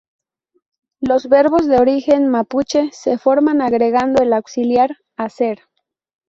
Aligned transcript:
Los 0.99 1.29
verbos 1.29 1.67
de 1.67 1.77
origen 1.77 2.27
mapuche 2.27 2.89
se 2.91 3.19
forman 3.19 3.61
agregando 3.61 4.23
el 4.23 4.33
auxiliar 4.33 4.97
"hacer". 5.15 5.59